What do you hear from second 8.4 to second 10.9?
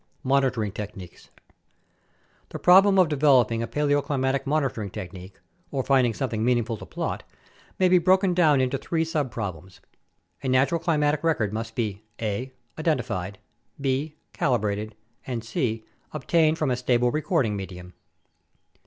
into three subproblems. A natural